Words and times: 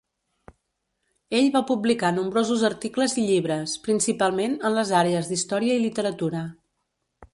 Ell 1.39 1.49
va 1.55 1.61
publicar 1.71 2.09
nombrosos 2.15 2.63
articles 2.71 3.15
i 3.25 3.27
llibres, 3.27 3.77
principalment 3.89 4.57
en 4.71 4.79
les 4.79 4.95
àrees 5.03 5.31
d'història 5.35 5.77
i 5.77 5.85
literatura. 5.85 6.43